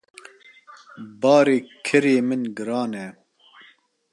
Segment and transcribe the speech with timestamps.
[1.21, 3.07] Barê kerê min giran e.